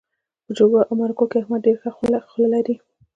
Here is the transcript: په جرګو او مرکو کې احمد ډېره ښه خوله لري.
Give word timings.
په 0.45 0.51
جرګو 0.57 0.79
او 0.87 0.93
مرکو 1.01 1.25
کې 1.29 1.37
احمد 1.41 1.61
ډېره 1.65 1.79
ښه 1.81 1.89
خوله 2.27 2.47
لري. 2.53 2.75